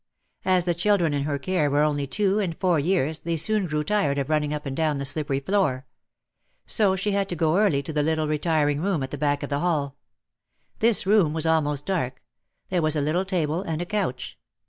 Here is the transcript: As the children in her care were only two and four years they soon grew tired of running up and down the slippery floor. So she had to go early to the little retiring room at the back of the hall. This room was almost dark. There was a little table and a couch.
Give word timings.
As 0.45 0.65
the 0.65 0.73
children 0.73 1.13
in 1.13 1.25
her 1.25 1.37
care 1.37 1.69
were 1.69 1.83
only 1.83 2.07
two 2.07 2.39
and 2.39 2.57
four 2.57 2.79
years 2.79 3.19
they 3.19 3.37
soon 3.37 3.67
grew 3.67 3.83
tired 3.83 4.17
of 4.17 4.31
running 4.31 4.51
up 4.51 4.65
and 4.65 4.75
down 4.75 4.97
the 4.97 5.05
slippery 5.05 5.39
floor. 5.39 5.85
So 6.65 6.95
she 6.95 7.11
had 7.11 7.29
to 7.29 7.35
go 7.35 7.59
early 7.59 7.83
to 7.83 7.93
the 7.93 8.01
little 8.01 8.27
retiring 8.27 8.81
room 8.81 9.03
at 9.03 9.11
the 9.11 9.17
back 9.19 9.43
of 9.43 9.49
the 9.49 9.59
hall. 9.59 9.97
This 10.79 11.05
room 11.05 11.33
was 11.33 11.45
almost 11.45 11.85
dark. 11.85 12.23
There 12.69 12.81
was 12.81 12.95
a 12.95 13.01
little 13.01 13.25
table 13.25 13.61
and 13.61 13.79
a 13.79 13.85
couch. 13.85 14.39